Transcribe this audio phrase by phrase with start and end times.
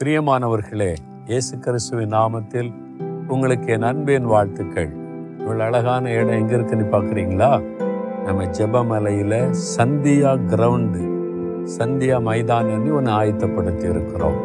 [0.00, 0.94] பிரியமானவர்களே
[1.26, 2.68] இயேசு கிறிஸ்துவின் நாமத்தில்
[3.28, 4.90] உங்களுக்கு என் அன்பின் வாழ்த்துக்கள்.
[5.38, 7.62] இவ்வளோ அழகான இடம் எங்கே இருக்குன்னு பார்க்குறீங்களா
[8.24, 11.02] நம்ம ஜெபமலையில் சந்தியா கிரவுண்டு
[11.78, 14.38] சந்தியா மைதானம்னு ஒன்று ஆயத்தப்படுத்தி இருக்கிறோம்.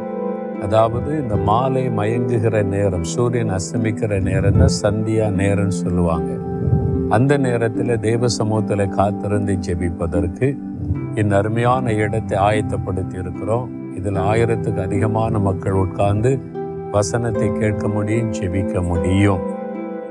[0.62, 6.32] அதாவது இந்த மாலை மயங்குகிற நேரம் சூரியன் அஸ்தமிக்கிற நேரம் தான் சந்தியா நேரம்னு சொல்லுவாங்க.
[7.10, 10.58] அந்த நேரத்தில் தேவ சமூகத்தில் காத்திருந்து ஜெபிப்பதற்கு
[11.16, 13.83] இந்த அருமையான இடத்தை ஆயத்தப்படுத்தி இருக்கிறோம்.
[13.98, 16.40] இதில் ஆயிரத்துக்கு அதிகமான மக்கள் உட்கார்ந்து
[16.92, 19.40] வசனத்தை கேட்க முடியும் ஜெபிக்க முடியும்.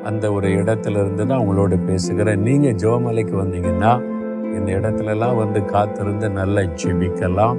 [0.04, 2.40] அந்த ஒரு இடத்துல இருந்து தான் உங்களோட பேசுகிறேன்.
[2.40, 3.92] நீங்கள் ஜோமலைக்கு வந்தீங்கன்னா
[4.54, 7.58] இந்த இடத்துலலாம் வந்து காத்திருந்து நல்லா ஜெபிக்கலாம்.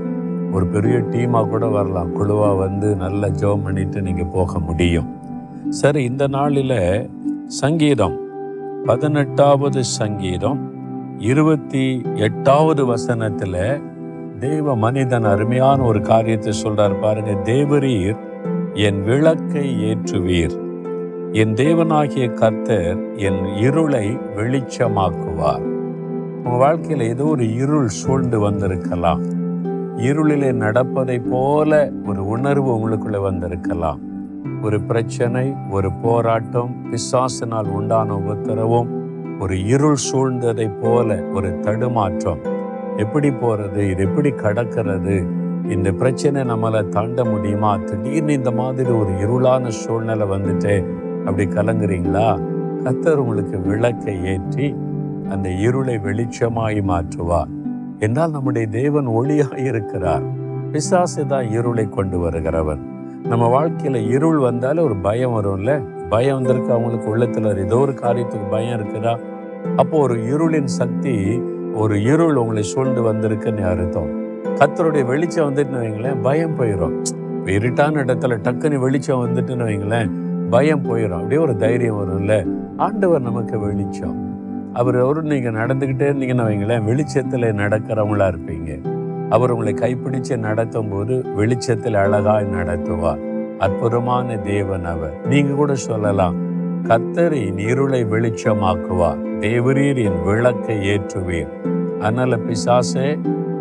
[0.51, 2.11] ஒரு பெரிய டீமாக கூட வரலாம்.
[2.11, 5.07] குழுவாக வந்து நல்லா ஜெபம் பண்ணிட்டு நீங்கள் போக முடியும்.
[5.69, 7.09] சரி இந்த நாளில்
[7.45, 8.17] சங்கீதம்.
[8.85, 10.59] பதினெட்டாவது சங்கீதம்.
[11.17, 13.81] இருபத்தி எட்டாவது வசனத்தில்
[14.43, 18.17] தேவ மனிதன் அருமையான ஒரு காரியத்தை சொல்றார் பாருங்க தேவரீர்
[18.73, 20.55] என் விளக்கை ஏற்றுவீர்.
[21.31, 25.63] என் தேவனாகிய கர்த்தர் என் இருளை வெளிச்சமாக்குவார்.
[26.37, 29.21] உங்க வாழ்க்கையில் ஏதோ ஒரு இருள் சூழ்ந்து வந்திருக்கலாம்.
[29.97, 34.01] இருளிலே நடப்பதை போல ஒரு உணர்வு உங்களுக்குள்ள வந்திருக்கலாம்.
[34.63, 38.91] ஒரு பிரச்சனை ஒரு போராட்டம் பிசாசினால் உண்டான உபத்திரவும்
[39.39, 42.52] ஒரு இருள் சூழ்ந்ததை போல ஒரு தடுமாற்றம்.
[42.97, 45.25] எப்படி போறது இது எப்படி கடக்கிறது
[45.71, 47.77] இந்த பிரச்சனை நம்மளை தாண்ட முடியுமா?
[47.77, 50.85] திடீர்னு இந்த மாதிரி ஒரு இருளான சூழ்நிலை வந்துட்டு
[51.25, 52.39] அப்படி கலங்குறீங்களா?
[52.83, 54.75] கத்தர் உங்களுக்கு விளக்கை ஏற்றி
[55.29, 57.47] அந்த இருளை வெளிச்சமாய் மாற்றுவார்.
[57.99, 60.23] என்றால் நம்முடைய தேவன் ஒளியாக இருக்கிறார்.
[60.71, 62.79] பிசாசு தான் இருளை கொண்டு வருகிறவன்
[63.23, 65.83] நம்ம வாழ்க்கையில இருள் வந்தாலே ஒரு பயம் வரும்ல?
[66.09, 69.17] பயம் வந்திருக்கு அவங்களுக்கு உள்ளத்துல ஏதோ ஒரு காரியத்துக்கு பயம் இருக்குதா?
[69.75, 71.41] அப்போ ஒரு இருளின் சக்தி
[71.73, 74.21] ஒரு இருள் உங்களை சூழ்ந்து வந்திருக்குன்னு அர்த்தம்?
[74.55, 77.01] கத்தருடைய வெளிச்சம் வந்துட்டுன்னு வைங்களேன் பயம் போயிடும்
[77.45, 80.09] இருட்டான இடத்துல டக்குன்னு வெளிச்சம் வந்துட்டுன்னு வைங்களேன்
[80.49, 82.47] பயம் போயிடும் அப்படியே ஒரு தைரியம் வரும்ல?
[82.77, 84.39] ஆண்டவர் நமக்கு வெளிச்சம்.
[84.73, 88.81] அவர் அவரும் நீங்கள் நடந்துக்கிட்டே இருந்தீங்கன்னு வைங்களேன் வெளிச்சத்தில் நடக்கிறவங்களா இருப்பீங்க.
[89.29, 93.19] அவர் உங்களை கைப்பிடிச்சு நடத்தும் போது வெளிச்சத்தில் அழகாய் நடத்துவார்.
[93.57, 95.13] அற்புதமான தேவன் அவர்.
[95.27, 96.35] நீங்க கூட சொல்லலாம்
[96.87, 99.32] கத்தரின் இருளை வெளிச்சமாக்குவார்.
[99.43, 101.49] தேவரீர் என் விளக்கை ஏற்றுவீர்
[101.99, 103.07] அதனால பிசாசே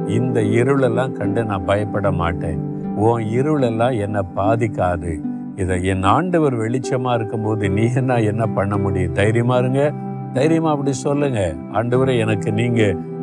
[0.08, 2.60] இந்த இருளெல்லாம் கண்டு நான் பயப்பட மாட்டேன்.
[2.96, 5.20] உன் இருளெல்லாம் என்னை பாதிக்காது.
[5.56, 9.12] இதை என் ஆண்டவர் வெளிச்சமா இருக்கும்போது நீ என்ன என்ன பண்ண முடியும்?
[9.12, 9.92] தைரியமா இருங்க.
[10.32, 11.54] தைரியமா அப்படி சொல்லுங்க.
[11.72, 12.82] ஆண்டவரை எனக்கு நீங்க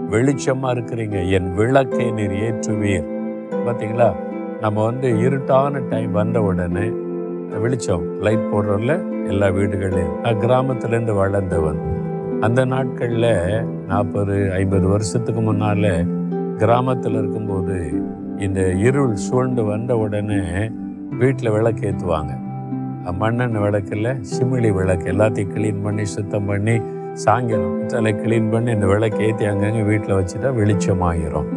[0.10, 1.30] வெளிச்சமா இருக்கிறீங்க.
[1.30, 3.08] என் விளக்கை நீர் ஏற்றுவீர்.
[3.66, 4.16] பார்த்தீங்களா
[4.62, 6.92] நம்ம வந்து இருட்டான டைம் வந்த உடனே
[7.62, 10.20] வெளிச்சம் லைட் போடுறோம்ல எல்லா வீடுகளையும்.
[10.22, 11.98] நான் கிராமத்துலேருந்து வளர்ந்தவன்.
[12.46, 13.32] அந்த நாட்களில்
[13.88, 15.90] நாற்பது ஐம்பது வருஷத்துக்கு முன்னால்
[16.58, 17.78] கிராமத்தில் இருக்கும்போது
[18.38, 20.40] இந்த இருள் சூழ்ந்து வந்த உடனே
[21.14, 22.34] வீட்டில் விளக்கு ஏற்றுவாங்க
[23.20, 26.76] மண்ணெண்ணெய் விளக்கில் சிமிழி விளக்கு எல்லாத்தையும் க்ளீன் பண்ணி சுத்தம் பண்ணி
[27.24, 31.50] சாயங்காலம் தலை க்ளீன் பண்ணி இந்த விளக்கு ஏற்றி அங்கங்கே வீட்டில் வச்சுட்டா வெளிச்சமாகிரும்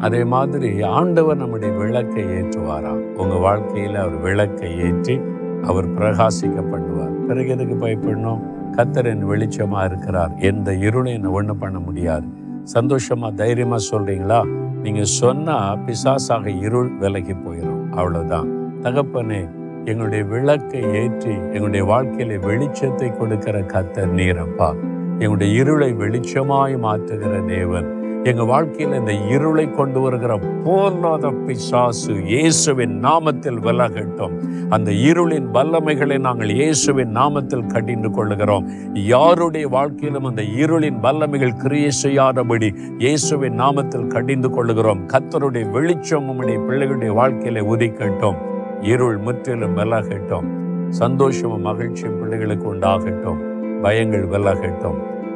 [0.00, 5.16] அதே மாதிரி ஆண்டவர் நம்முடைய விளக்கை ஏற்றுவாராம் உங்கள் வாழ்க்கையில் அவர் விளக்கை ஏற்றி
[5.64, 8.40] அவர் பிரகாசிக்க பண்ணுவார் பிறகு எதுக்கு பயப்படணும்?
[8.76, 10.32] கத்தர் என் வெளிச்சமாக இருக்கிறார்.
[10.40, 12.26] எந்த இருளை என்ன ஒன்றும் பண்ண முடியாது.
[12.62, 14.40] சந்தோஷமாக தைரியமாக சொல்கிறீங்களா
[14.82, 18.50] நீங்கள் சொன்னால் பிசாசாக இருள் விலகி போயிடும் அவ்வளோதான்
[18.82, 19.48] தகப்பனே
[19.84, 24.74] எங்களுடைய விளக்கை ஏற்றி எங்களுடைய வாழ்க்கையில வெளிச்சத்தை கொடுக்கிற கத்தர் நீரப்பா
[25.18, 27.99] எங்களுடைய இருளை வெளிச்சமாய் மாற்றுகிற தேவன்.
[28.24, 34.30] எங்க வாழ்க்கையில் இந்த இருளை கொண்டு வருகிற போர்நாத பிசாசு இயேசுவின் நாமத்தில் விலகட்டும்.
[34.68, 38.64] அந்த இருளின் வல்லமைகளை நாங்கள் இயேசுவின் நாமத்தில் கடிந்து கொள்ளுகிறோம்.
[38.92, 45.00] யாருடைய வாழ்க்கையிலும் அந்த இருளின் வல்லமைகள் கிரியை செய்யாதபடி இயேசுவின் நாமத்தில் கடிந்து கொள்ளுகிறோம்.
[45.06, 48.36] கத்தருடைய வெளிச்சம் உம்முடைய பிள்ளைகளுடைய வாழ்க்கையில உதிக்கட்டும்.
[48.80, 50.48] இருள் முற்றிலும் விலகட்டும்.
[50.88, 53.38] சந்தோஷமும் மகிழ்ச்சியும் பிள்ளைகளுக்கு உண்டாகட்டும்.
[53.82, 55.18] பயங்கள் விலகட்டும்.